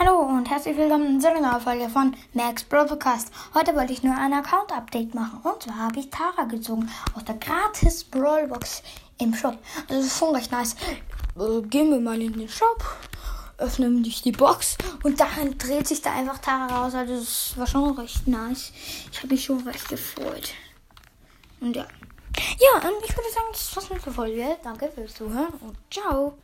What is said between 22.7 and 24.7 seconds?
und ich würde sagen, das war's mit der Folge.